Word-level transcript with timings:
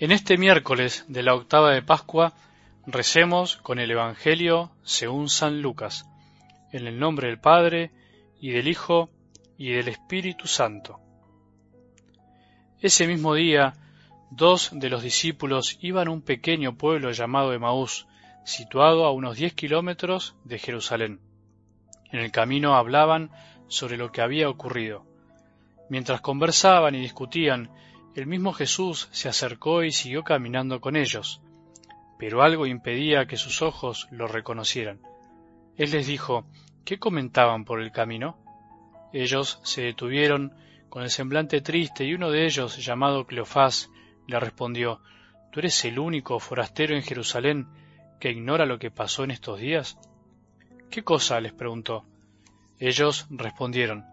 En 0.00 0.12
este 0.12 0.38
miércoles 0.38 1.04
de 1.08 1.24
la 1.24 1.34
octava 1.34 1.72
de 1.72 1.82
Pascua 1.82 2.32
recemos 2.86 3.56
con 3.56 3.80
el 3.80 3.90
Evangelio 3.90 4.70
según 4.84 5.28
San 5.28 5.60
Lucas, 5.60 6.06
en 6.70 6.86
el 6.86 7.00
nombre 7.00 7.26
del 7.26 7.40
Padre 7.40 7.90
y 8.40 8.50
del 8.50 8.68
Hijo 8.68 9.10
y 9.56 9.70
del 9.70 9.88
Espíritu 9.88 10.46
Santo. 10.46 11.00
Ese 12.80 13.08
mismo 13.08 13.34
día, 13.34 13.72
dos 14.30 14.70
de 14.72 14.88
los 14.88 15.02
discípulos 15.02 15.76
iban 15.80 16.06
a 16.06 16.12
un 16.12 16.22
pequeño 16.22 16.76
pueblo 16.76 17.10
llamado 17.10 17.52
Emaús, 17.52 18.06
situado 18.44 19.04
a 19.04 19.10
unos 19.10 19.36
diez 19.36 19.52
kilómetros 19.52 20.36
de 20.44 20.60
Jerusalén. 20.60 21.18
En 22.12 22.20
el 22.20 22.30
camino 22.30 22.76
hablaban 22.76 23.32
sobre 23.66 23.96
lo 23.96 24.12
que 24.12 24.20
había 24.20 24.48
ocurrido. 24.48 25.04
Mientras 25.88 26.20
conversaban 26.20 26.94
y 26.94 27.00
discutían, 27.00 27.68
el 28.18 28.26
mismo 28.26 28.52
Jesús 28.52 29.08
se 29.12 29.28
acercó 29.28 29.84
y 29.84 29.92
siguió 29.92 30.24
caminando 30.24 30.80
con 30.80 30.96
ellos, 30.96 31.40
pero 32.18 32.42
algo 32.42 32.66
impedía 32.66 33.26
que 33.26 33.36
sus 33.36 33.62
ojos 33.62 34.08
lo 34.10 34.26
reconocieran. 34.26 34.98
Él 35.76 35.92
les 35.92 36.08
dijo, 36.08 36.44
¿qué 36.84 36.98
comentaban 36.98 37.64
por 37.64 37.80
el 37.80 37.92
camino? 37.92 38.36
Ellos 39.12 39.60
se 39.62 39.82
detuvieron 39.82 40.52
con 40.88 41.04
el 41.04 41.10
semblante 41.10 41.60
triste 41.60 42.04
y 42.06 42.14
uno 42.14 42.32
de 42.32 42.44
ellos, 42.44 42.84
llamado 42.84 43.24
Cleofás, 43.24 43.88
le 44.26 44.40
respondió, 44.40 45.00
¿Tú 45.52 45.60
eres 45.60 45.84
el 45.84 46.00
único 46.00 46.40
forastero 46.40 46.96
en 46.96 47.04
Jerusalén 47.04 47.68
que 48.18 48.32
ignora 48.32 48.66
lo 48.66 48.80
que 48.80 48.90
pasó 48.90 49.22
en 49.22 49.30
estos 49.30 49.60
días? 49.60 49.96
¿Qué 50.90 51.04
cosa? 51.04 51.40
les 51.40 51.52
preguntó. 51.52 52.04
Ellos 52.80 53.28
respondieron, 53.30 54.06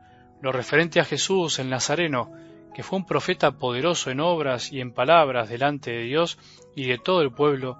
lo 0.43 0.52
referente 0.52 0.99
a 0.99 1.05
Jesús 1.05 1.58
el 1.58 1.71
Nazareno, 1.71 2.44
que 2.75 2.83
fue 2.83 2.99
un 2.99 3.05
profeta 3.05 3.51
poderoso 3.51 4.11
en 4.11 4.19
obras 4.19 4.73
y 4.73 4.81
en 4.81 4.91
palabras 4.91 5.47
delante 5.47 5.91
de 5.91 6.03
Dios 6.03 6.37
y 6.75 6.85
de 6.87 6.97
todo 6.97 7.21
el 7.21 7.31
pueblo, 7.31 7.79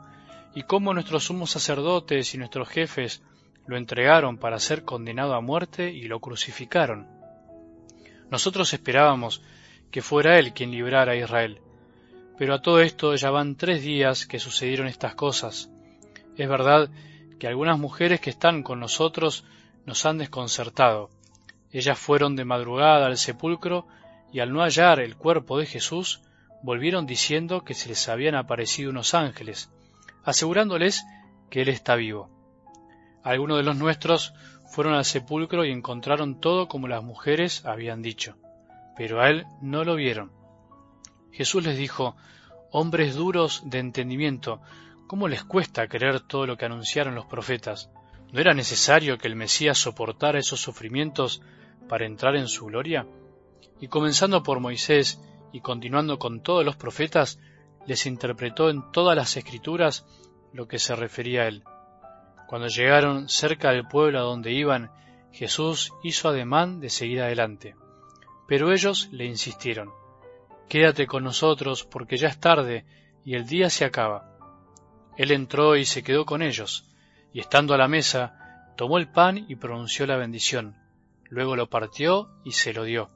y 0.56 0.64
cómo 0.64 0.94
nuestros 0.94 1.26
sumos 1.26 1.52
sacerdotes 1.52 2.34
y 2.34 2.38
nuestros 2.38 2.70
jefes 2.70 3.22
lo 3.68 3.76
entregaron 3.76 4.38
para 4.38 4.58
ser 4.58 4.86
condenado 4.86 5.34
a 5.34 5.42
muerte 5.42 5.92
y 5.92 6.04
lo 6.04 6.22
crucificaron. 6.22 7.10
Nosotros 8.32 8.72
esperábamos 8.72 9.42
que 9.92 10.02
fuera 10.02 10.40
él 10.40 10.54
quien 10.54 10.72
librara 10.72 11.12
a 11.12 11.18
Israel. 11.18 11.60
Pero 12.38 12.54
a 12.54 12.62
todo 12.62 12.80
esto 12.80 13.16
ya 13.16 13.32
van 13.32 13.58
tres 13.58 13.84
días 13.84 14.26
que 14.26 14.40
sucedieron 14.40 14.88
estas 14.88 15.14
cosas. 15.14 15.70
Es 16.38 16.48
verdad 16.48 16.90
que 17.38 17.48
algunas 17.48 17.78
mujeres 17.78 18.22
que 18.22 18.30
están 18.30 18.64
con 18.64 18.80
nosotros 18.80 19.44
nos 19.86 20.06
han 20.06 20.20
desconcertado. 20.20 21.10
Ellas 21.74 22.00
fueron 22.00 22.38
de 22.38 22.46
madrugada 22.46 23.08
al 23.08 23.18
sepulcro 23.18 23.88
y 24.36 24.42
al 24.42 24.52
no 24.52 24.64
hallar 24.64 25.00
el 25.00 25.16
cuerpo 25.16 25.58
de 25.60 25.66
Jesús, 25.66 26.20
volvieron 26.62 27.06
diciendo 27.06 27.64
que 27.64 27.74
se 27.74 27.88
les 27.88 28.10
habían 28.10 28.36
aparecido 28.36 28.90
unos 28.90 29.14
ángeles, 29.14 29.72
asegurándoles 30.26 31.06
que 31.50 31.62
Él 31.62 31.70
está 31.70 31.96
vivo. 31.96 32.30
Algunos 33.24 33.56
de 33.56 33.64
los 33.64 33.78
nuestros 33.78 34.34
fueron 34.68 34.94
al 34.94 35.06
sepulcro 35.06 35.64
y 35.64 35.72
encontraron 35.72 36.42
todo 36.42 36.68
como 36.68 36.90
las 36.90 37.02
mujeres 37.02 37.64
habían 37.64 38.02
dicho, 38.02 38.36
pero 38.98 39.22
a 39.22 39.30
Él 39.30 39.46
no 39.62 39.86
lo 39.86 39.96
vieron. 39.96 40.34
Jesús 41.32 41.64
les 41.64 41.78
dijo, 41.78 42.18
Hombres 42.72 43.16
duros 43.16 43.64
de 43.64 43.80
entendimiento, 43.80 44.60
¿cómo 45.08 45.30
les 45.30 45.46
cuesta 45.46 45.88
creer 45.88 46.20
todo 46.20 46.46
lo 46.46 46.58
que 46.58 46.66
anunciaron 46.66 47.16
los 47.16 47.26
profetas? 47.26 47.90
¿No 48.34 48.42
era 48.42 48.54
necesario 48.54 49.18
que 49.18 49.30
el 49.30 49.38
Mesías 49.38 49.78
soportara 49.78 50.40
esos 50.40 50.60
sufrimientos 50.60 51.42
para 51.88 52.06
entrar 52.06 52.36
en 52.36 52.50
su 52.50 52.66
gloria? 52.66 53.08
Y 53.80 53.88
comenzando 53.88 54.44
por 54.44 54.60
Moisés 54.60 55.22
y 55.52 55.62
continuando 55.62 56.20
con 56.20 56.42
todos 56.42 56.66
los 56.66 56.76
profetas, 56.76 57.40
les 57.86 58.06
interpretó 58.06 58.70
en 58.70 58.92
todas 58.92 59.16
las 59.16 59.38
escrituras 59.38 60.06
lo 60.54 60.68
que 60.68 60.80
se 60.80 60.96
refería 60.96 61.44
a 61.44 61.48
él. 61.48 61.64
Cuando 62.48 62.68
llegaron 62.68 63.30
cerca 63.30 63.72
del 63.72 63.88
pueblo 63.88 64.20
a 64.20 64.24
donde 64.24 64.52
iban, 64.52 64.92
Jesús 65.32 65.94
hizo 66.04 66.30
ademán 66.30 66.80
de 66.80 66.90
seguir 66.90 67.22
adelante. 67.22 67.76
Pero 68.48 68.72
ellos 68.72 69.10
le 69.12 69.26
insistieron, 69.26 69.92
Quédate 70.70 71.06
con 71.06 71.24
nosotros 71.24 71.84
porque 71.84 72.18
ya 72.18 72.28
es 72.28 72.40
tarde 72.40 72.86
y 73.24 73.36
el 73.36 73.46
día 73.46 73.70
se 73.70 73.86
acaba. 73.86 74.38
Él 75.18 75.32
entró 75.32 75.76
y 75.76 75.86
se 75.86 76.04
quedó 76.04 76.26
con 76.26 76.42
ellos, 76.42 76.90
y 77.34 77.40
estando 77.40 77.74
a 77.74 77.78
la 77.78 77.88
mesa, 77.88 78.74
tomó 78.76 78.98
el 78.98 79.12
pan 79.12 79.46
y 79.48 79.56
pronunció 79.56 80.06
la 80.06 80.18
bendición, 80.18 80.76
luego 81.30 81.56
lo 81.56 81.70
partió 81.70 82.30
y 82.44 82.52
se 82.52 82.74
lo 82.74 82.84
dio. 82.84 83.10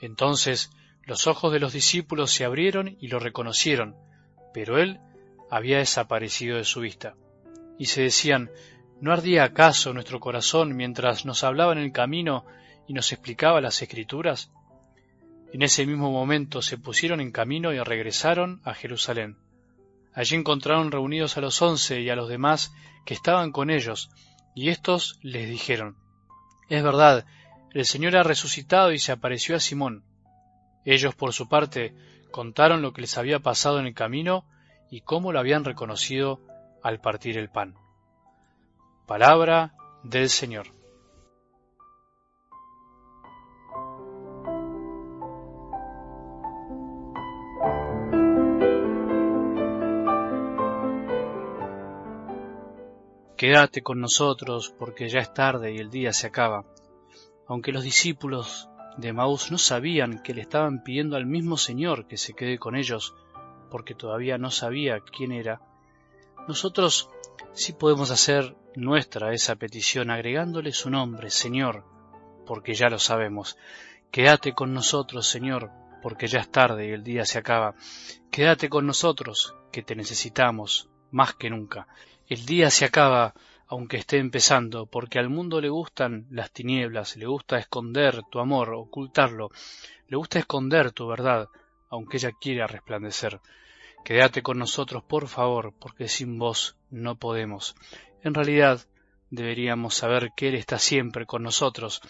Entonces 0.00 0.70
los 1.04 1.26
ojos 1.26 1.52
de 1.52 1.60
los 1.60 1.72
discípulos 1.72 2.30
se 2.32 2.44
abrieron 2.44 2.96
y 3.00 3.08
lo 3.08 3.18
reconocieron, 3.18 3.96
pero 4.52 4.78
él 4.78 5.00
había 5.50 5.78
desaparecido 5.78 6.56
de 6.56 6.64
su 6.64 6.80
vista. 6.80 7.16
Y 7.78 7.86
se 7.86 8.02
decían, 8.02 8.50
¿no 9.00 9.12
ardía 9.12 9.44
acaso 9.44 9.92
nuestro 9.92 10.20
corazón 10.20 10.76
mientras 10.76 11.24
nos 11.24 11.42
hablaba 11.44 11.72
en 11.72 11.78
el 11.78 11.92
camino 11.92 12.44
y 12.86 12.92
nos 12.92 13.12
explicaba 13.12 13.60
las 13.60 13.80
escrituras? 13.82 14.50
En 15.52 15.62
ese 15.62 15.84
mismo 15.84 16.12
momento 16.12 16.62
se 16.62 16.78
pusieron 16.78 17.20
en 17.20 17.32
camino 17.32 17.72
y 17.72 17.80
regresaron 17.80 18.60
a 18.64 18.74
Jerusalén. 18.74 19.36
Allí 20.14 20.36
encontraron 20.36 20.92
reunidos 20.92 21.36
a 21.36 21.40
los 21.40 21.60
once 21.60 22.00
y 22.00 22.10
a 22.10 22.16
los 22.16 22.28
demás 22.28 22.72
que 23.04 23.14
estaban 23.14 23.50
con 23.50 23.70
ellos, 23.70 24.10
y 24.54 24.68
éstos 24.68 25.18
les 25.22 25.48
dijeron, 25.48 25.96
Es 26.68 26.82
verdad 26.82 27.26
el 27.72 27.84
Señor 27.84 28.16
ha 28.16 28.22
resucitado 28.22 28.92
y 28.92 28.98
se 28.98 29.12
apareció 29.12 29.56
a 29.56 29.60
Simón. 29.60 30.04
Ellos, 30.84 31.14
por 31.14 31.32
su 31.32 31.48
parte, 31.48 31.94
contaron 32.30 32.82
lo 32.82 32.92
que 32.92 33.02
les 33.02 33.16
había 33.16 33.40
pasado 33.40 33.78
en 33.78 33.86
el 33.86 33.94
camino 33.94 34.44
y 34.90 35.02
cómo 35.02 35.32
lo 35.32 35.38
habían 35.38 35.64
reconocido 35.64 36.40
al 36.82 37.00
partir 37.00 37.38
el 37.38 37.48
pan. 37.48 37.74
Palabra 39.06 39.74
del 40.02 40.28
Señor. 40.28 40.66
Quédate 53.36 53.82
con 53.82 54.00
nosotros 54.00 54.74
porque 54.78 55.08
ya 55.08 55.20
es 55.20 55.32
tarde 55.32 55.72
y 55.72 55.78
el 55.78 55.88
día 55.88 56.12
se 56.12 56.26
acaba 56.26 56.66
aunque 57.50 57.72
los 57.72 57.82
discípulos 57.82 58.68
de 58.96 59.12
Maús 59.12 59.50
no 59.50 59.58
sabían 59.58 60.22
que 60.22 60.34
le 60.34 60.42
estaban 60.42 60.84
pidiendo 60.84 61.16
al 61.16 61.26
mismo 61.26 61.56
Señor 61.56 62.06
que 62.06 62.16
se 62.16 62.32
quede 62.32 62.60
con 62.60 62.76
ellos, 62.76 63.12
porque 63.72 63.96
todavía 63.96 64.38
no 64.38 64.52
sabía 64.52 65.00
quién 65.00 65.32
era, 65.32 65.60
nosotros 66.46 67.10
sí 67.52 67.72
podemos 67.72 68.12
hacer 68.12 68.54
nuestra 68.76 69.34
esa 69.34 69.56
petición 69.56 70.10
agregándole 70.10 70.70
su 70.70 70.90
nombre, 70.90 71.28
Señor, 71.28 71.84
porque 72.46 72.74
ya 72.74 72.88
lo 72.88 73.00
sabemos. 73.00 73.58
Quédate 74.12 74.52
con 74.52 74.72
nosotros, 74.72 75.26
Señor, 75.26 75.72
porque 76.02 76.28
ya 76.28 76.38
es 76.38 76.52
tarde 76.52 76.86
y 76.86 76.92
el 76.92 77.02
día 77.02 77.24
se 77.24 77.38
acaba. 77.40 77.74
Quédate 78.30 78.68
con 78.68 78.86
nosotros, 78.86 79.56
que 79.72 79.82
te 79.82 79.96
necesitamos 79.96 80.88
más 81.10 81.34
que 81.34 81.50
nunca. 81.50 81.88
El 82.28 82.46
día 82.46 82.70
se 82.70 82.84
acaba, 82.84 83.34
aunque 83.70 83.98
esté 83.98 84.18
empezando, 84.18 84.86
porque 84.86 85.20
al 85.20 85.28
mundo 85.28 85.60
le 85.60 85.68
gustan 85.68 86.26
las 86.28 86.50
tinieblas, 86.50 87.16
le 87.16 87.26
gusta 87.26 87.56
esconder 87.56 88.22
tu 88.28 88.40
amor, 88.40 88.74
ocultarlo, 88.74 89.50
le 90.08 90.16
gusta 90.16 90.40
esconder 90.40 90.90
tu 90.90 91.06
verdad, 91.06 91.48
aunque 91.88 92.16
ella 92.16 92.32
quiera 92.32 92.66
resplandecer. 92.66 93.40
Quédate 94.04 94.42
con 94.42 94.58
nosotros, 94.58 95.04
por 95.04 95.28
favor, 95.28 95.72
porque 95.78 96.08
sin 96.08 96.36
vos 96.36 96.76
no 96.90 97.14
podemos. 97.14 97.76
En 98.24 98.34
realidad, 98.34 98.88
deberíamos 99.30 99.94
saber 99.94 100.32
que 100.34 100.48
Él 100.48 100.56
está 100.56 100.80
siempre 100.80 101.24
con 101.24 101.44
nosotros 101.44 102.00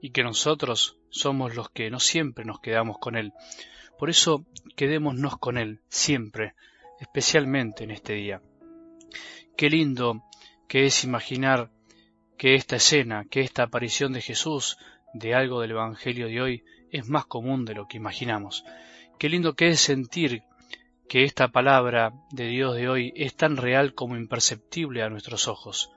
y 0.00 0.10
que 0.10 0.22
nosotros 0.22 0.98
somos 1.10 1.56
los 1.56 1.68
que 1.68 1.90
no 1.90 1.98
siempre 1.98 2.44
nos 2.44 2.60
quedamos 2.60 2.98
con 2.98 3.16
Él. 3.16 3.32
Por 3.98 4.08
eso, 4.08 4.44
quedémonos 4.76 5.36
con 5.38 5.58
Él, 5.58 5.80
siempre, 5.88 6.54
especialmente 7.00 7.82
en 7.82 7.90
este 7.90 8.12
día. 8.12 8.40
Qué 9.56 9.68
lindo 9.68 10.22
que 10.68 10.86
es 10.86 11.02
imaginar 11.02 11.70
que 12.36 12.54
esta 12.54 12.76
escena, 12.76 13.24
que 13.28 13.40
esta 13.40 13.64
aparición 13.64 14.12
de 14.12 14.20
Jesús, 14.20 14.78
de 15.14 15.34
algo 15.34 15.60
del 15.60 15.72
Evangelio 15.72 16.28
de 16.28 16.40
hoy, 16.40 16.64
es 16.92 17.08
más 17.08 17.26
común 17.26 17.64
de 17.64 17.74
lo 17.74 17.88
que 17.88 17.96
imaginamos. 17.96 18.64
Qué 19.18 19.28
lindo 19.28 19.54
que 19.54 19.68
es 19.68 19.80
sentir 19.80 20.42
que 21.08 21.24
esta 21.24 21.48
palabra 21.48 22.12
de 22.30 22.46
Dios 22.48 22.76
de 22.76 22.88
hoy 22.88 23.12
es 23.16 23.34
tan 23.34 23.56
real 23.56 23.94
como 23.94 24.16
imperceptible 24.16 25.02
a 25.02 25.08
nuestros 25.08 25.48
ojos. 25.48 25.90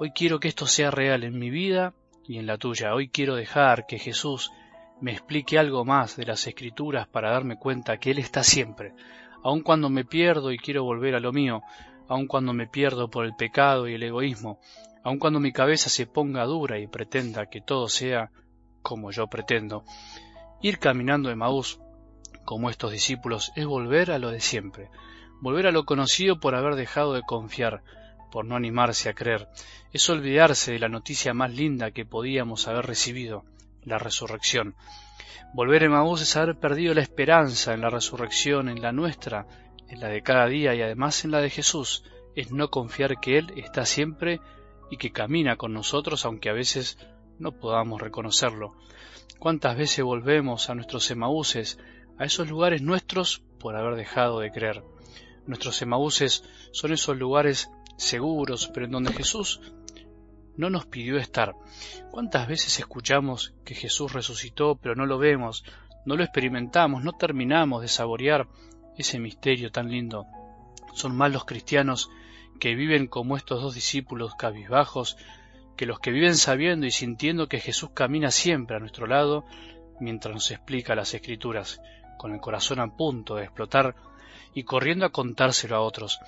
Hoy 0.00 0.10
quiero 0.10 0.40
que 0.40 0.48
esto 0.48 0.66
sea 0.66 0.90
real 0.90 1.22
en 1.22 1.38
mi 1.38 1.48
vida 1.48 1.94
y 2.26 2.38
en 2.38 2.46
la 2.46 2.58
tuya. 2.58 2.94
Hoy 2.94 3.08
quiero 3.08 3.36
dejar 3.36 3.86
que 3.86 3.98
Jesús 3.98 4.50
me 5.00 5.12
explique 5.12 5.58
algo 5.58 5.84
más 5.84 6.16
de 6.16 6.26
las 6.26 6.46
escrituras 6.46 7.06
para 7.06 7.30
darme 7.30 7.56
cuenta 7.56 7.98
que 7.98 8.10
Él 8.10 8.18
está 8.18 8.42
siempre, 8.42 8.92
aun 9.44 9.62
cuando 9.62 9.88
me 9.90 10.04
pierdo 10.04 10.50
y 10.50 10.58
quiero 10.58 10.82
volver 10.82 11.14
a 11.14 11.20
lo 11.20 11.32
mío, 11.32 11.62
aun 12.08 12.26
cuando 12.26 12.52
me 12.52 12.66
pierdo 12.66 13.10
por 13.10 13.24
el 13.24 13.36
pecado 13.36 13.86
y 13.86 13.94
el 13.94 14.02
egoísmo, 14.02 14.58
aun 15.04 15.18
cuando 15.18 15.40
mi 15.40 15.52
cabeza 15.52 15.90
se 15.90 16.06
ponga 16.06 16.44
dura 16.44 16.78
y 16.78 16.86
pretenda 16.86 17.46
que 17.46 17.60
todo 17.60 17.88
sea 17.88 18.30
como 18.82 19.10
yo 19.10 19.26
pretendo. 19.28 19.84
Ir 20.62 20.78
caminando 20.78 21.28
de 21.28 21.36
Maús 21.36 21.80
como 22.44 22.70
estos 22.70 22.92
discípulos, 22.92 23.52
es 23.56 23.66
volver 23.66 24.10
a 24.10 24.18
lo 24.18 24.30
de 24.30 24.40
siempre, 24.40 24.88
volver 25.40 25.66
a 25.66 25.70
lo 25.70 25.84
conocido 25.84 26.40
por 26.40 26.54
haber 26.54 26.76
dejado 26.76 27.12
de 27.12 27.22
confiar, 27.22 27.82
por 28.30 28.46
no 28.46 28.56
animarse 28.56 29.10
a 29.10 29.14
creer, 29.14 29.48
es 29.92 30.08
olvidarse 30.08 30.72
de 30.72 30.78
la 30.78 30.88
noticia 30.88 31.34
más 31.34 31.52
linda 31.52 31.90
que 31.90 32.06
podíamos 32.06 32.66
haber 32.66 32.86
recibido, 32.86 33.44
la 33.82 33.98
resurrección. 33.98 34.74
Volver 35.52 35.82
a 35.82 35.86
Emaús 35.86 36.22
es 36.22 36.36
haber 36.36 36.58
perdido 36.58 36.94
la 36.94 37.02
esperanza 37.02 37.72
en 37.72 37.80
la 37.80 37.90
resurrección, 37.90 38.68
en 38.68 38.82
la 38.82 38.92
nuestra, 38.92 39.46
en 39.88 40.00
la 40.00 40.08
de 40.08 40.22
cada 40.22 40.46
día 40.46 40.74
y 40.74 40.82
además 40.82 41.24
en 41.24 41.30
la 41.30 41.40
de 41.40 41.50
Jesús, 41.50 42.04
es 42.34 42.52
no 42.52 42.70
confiar 42.70 43.20
que 43.20 43.38
Él 43.38 43.52
está 43.56 43.84
siempre 43.84 44.40
y 44.90 44.96
que 44.96 45.12
camina 45.12 45.56
con 45.56 45.72
nosotros 45.72 46.24
aunque 46.24 46.50
a 46.50 46.52
veces 46.52 46.98
no 47.38 47.52
podamos 47.52 48.00
reconocerlo. 48.00 48.74
¿Cuántas 49.38 49.76
veces 49.76 50.04
volvemos 50.04 50.70
a 50.70 50.74
nuestros 50.74 51.10
Emaúses, 51.10 51.78
a 52.18 52.24
esos 52.24 52.48
lugares 52.48 52.82
nuestros 52.82 53.42
por 53.58 53.76
haber 53.76 53.94
dejado 53.94 54.40
de 54.40 54.50
creer? 54.50 54.82
Nuestros 55.46 55.80
Emaúses 55.80 56.44
son 56.72 56.92
esos 56.92 57.16
lugares 57.16 57.70
seguros, 57.96 58.70
pero 58.72 58.86
en 58.86 58.92
donde 58.92 59.12
Jesús 59.12 59.60
no 60.56 60.70
nos 60.70 60.86
pidió 60.86 61.16
estar. 61.18 61.54
¿Cuántas 62.10 62.48
veces 62.48 62.78
escuchamos 62.78 63.54
que 63.64 63.74
Jesús 63.74 64.12
resucitó, 64.12 64.76
pero 64.76 64.96
no 64.96 65.06
lo 65.06 65.18
vemos, 65.18 65.64
no 66.04 66.16
lo 66.16 66.24
experimentamos, 66.24 67.04
no 67.04 67.12
terminamos 67.12 67.82
de 67.82 67.88
saborear 67.88 68.48
ese 68.98 69.18
misterio 69.18 69.70
tan 69.70 69.90
lindo? 69.90 70.26
Son 70.92 71.16
más 71.16 71.32
los 71.32 71.44
cristianos 71.44 72.10
que 72.60 72.74
viven 72.74 73.06
como 73.06 73.36
estos 73.36 73.62
dos 73.62 73.74
discípulos 73.74 74.34
cabizbajos, 74.34 75.16
que 75.76 75.86
los 75.86 76.00
que 76.00 76.10
viven 76.10 76.34
sabiendo 76.34 76.86
y 76.86 76.90
sintiendo 76.90 77.48
que 77.48 77.60
Jesús 77.60 77.90
camina 77.94 78.30
siempre 78.30 78.76
a 78.76 78.80
nuestro 78.80 79.06
lado 79.06 79.44
mientras 80.00 80.34
nos 80.34 80.50
explica 80.50 80.94
las 80.94 81.14
escrituras, 81.14 81.80
con 82.18 82.32
el 82.32 82.40
corazón 82.40 82.80
a 82.80 82.96
punto 82.96 83.36
de 83.36 83.44
explotar 83.44 83.94
y 84.54 84.64
corriendo 84.64 85.06
a 85.06 85.12
contárselo 85.12 85.76
a 85.76 85.80
otros. 85.80 86.18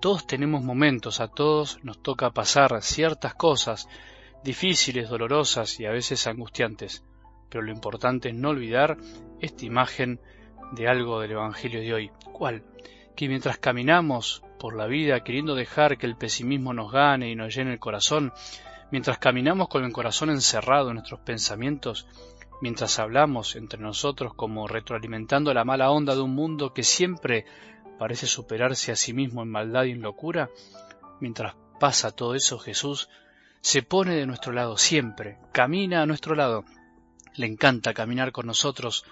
Todos 0.00 0.26
tenemos 0.26 0.62
momentos, 0.62 1.20
a 1.20 1.28
todos 1.28 1.78
nos 1.82 2.02
toca 2.02 2.30
pasar 2.30 2.82
ciertas 2.82 3.34
cosas 3.34 3.88
difíciles, 4.44 5.08
dolorosas 5.08 5.80
y 5.80 5.86
a 5.86 5.90
veces 5.90 6.26
angustiantes, 6.26 7.04
pero 7.48 7.62
lo 7.62 7.72
importante 7.72 8.28
es 8.28 8.34
no 8.34 8.50
olvidar 8.50 8.96
esta 9.40 9.64
imagen 9.64 10.20
de 10.72 10.88
algo 10.88 11.20
del 11.20 11.32
Evangelio 11.32 11.80
de 11.80 11.94
hoy. 11.94 12.10
¿Cuál? 12.32 12.62
Que 13.14 13.28
mientras 13.28 13.58
caminamos 13.58 14.42
por 14.58 14.76
la 14.76 14.86
vida 14.86 15.22
queriendo 15.22 15.54
dejar 15.54 15.98
que 15.98 16.06
el 16.06 16.16
pesimismo 16.16 16.72
nos 16.72 16.92
gane 16.92 17.30
y 17.30 17.36
nos 17.36 17.54
llene 17.54 17.72
el 17.72 17.78
corazón, 17.78 18.32
mientras 18.90 19.18
caminamos 19.18 19.68
con 19.68 19.84
el 19.84 19.92
corazón 19.92 20.30
encerrado 20.30 20.88
en 20.88 20.94
nuestros 20.94 21.20
pensamientos, 21.20 22.06
mientras 22.60 22.98
hablamos 22.98 23.56
entre 23.56 23.80
nosotros 23.80 24.34
como 24.34 24.66
retroalimentando 24.66 25.52
la 25.52 25.64
mala 25.64 25.90
onda 25.90 26.14
de 26.14 26.22
un 26.22 26.34
mundo 26.34 26.72
que 26.72 26.82
siempre 26.82 27.44
parece 27.98 28.26
superarse 28.26 28.92
a 28.92 28.96
sí 28.96 29.12
mismo 29.12 29.42
en 29.42 29.50
maldad 29.50 29.84
y 29.84 29.92
en 29.92 30.02
locura, 30.02 30.50
mientras 31.20 31.54
pasa 31.78 32.10
todo 32.10 32.34
eso 32.34 32.58
Jesús 32.58 33.08
se 33.60 33.82
pone 33.82 34.14
de 34.14 34.26
nuestro 34.26 34.52
lado 34.52 34.76
siempre, 34.76 35.38
camina 35.52 36.02
a 36.02 36.06
nuestro 36.06 36.34
lado. 36.34 36.64
Le 37.34 37.46
encanta 37.46 37.92
caminar 37.92 38.32
con 38.32 38.46
nosotros 38.46 39.04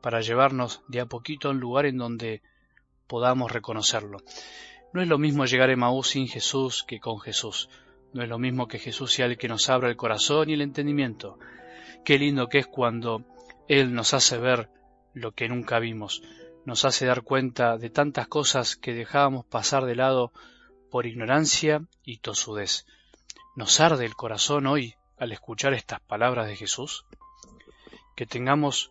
para 0.00 0.20
llevarnos 0.20 0.82
de 0.88 1.00
a 1.00 1.06
poquito 1.06 1.48
a 1.48 1.50
un 1.52 1.60
lugar 1.60 1.86
en 1.86 1.98
donde 1.98 2.42
podamos 3.06 3.50
reconocerlo. 3.50 4.18
No 4.92 5.02
es 5.02 5.08
lo 5.08 5.18
mismo 5.18 5.44
llegar 5.44 5.70
a 5.70 5.72
Emaús 5.72 6.08
sin 6.08 6.28
Jesús 6.28 6.84
que 6.86 7.00
con 7.00 7.20
Jesús. 7.20 7.68
No 8.12 8.22
es 8.22 8.28
lo 8.28 8.38
mismo 8.38 8.66
que 8.66 8.78
Jesús 8.78 9.12
sea 9.12 9.26
el 9.26 9.38
que 9.38 9.48
nos 9.48 9.68
abra 9.68 9.88
el 9.88 9.96
corazón 9.96 10.50
y 10.50 10.54
el 10.54 10.62
entendimiento. 10.62 11.38
Qué 12.04 12.18
lindo 12.18 12.48
que 12.48 12.58
es 12.58 12.66
cuando 12.66 13.24
Él 13.68 13.94
nos 13.94 14.14
hace 14.14 14.38
ver 14.38 14.68
lo 15.14 15.32
que 15.32 15.48
nunca 15.48 15.78
vimos 15.78 16.22
nos 16.64 16.84
hace 16.84 17.06
dar 17.06 17.22
cuenta 17.22 17.78
de 17.78 17.90
tantas 17.90 18.28
cosas 18.28 18.76
que 18.76 18.94
dejábamos 18.94 19.44
pasar 19.44 19.86
de 19.86 19.96
lado 19.96 20.32
por 20.90 21.06
ignorancia 21.06 21.82
y 22.04 22.18
tosudez. 22.18 22.86
¿Nos 23.56 23.80
arde 23.80 24.04
el 24.04 24.14
corazón 24.14 24.66
hoy 24.66 24.94
al 25.18 25.32
escuchar 25.32 25.74
estas 25.74 26.00
palabras 26.00 26.46
de 26.46 26.56
Jesús? 26.56 27.06
Que 28.14 28.26
tengamos 28.26 28.90